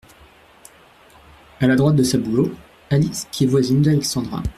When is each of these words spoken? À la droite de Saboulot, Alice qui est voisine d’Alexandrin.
À 1.59 1.67
la 1.67 1.75
droite 1.75 1.95
de 1.95 2.01
Saboulot, 2.01 2.49
Alice 2.89 3.27
qui 3.31 3.43
est 3.43 3.47
voisine 3.47 3.83
d’Alexandrin. 3.83 4.41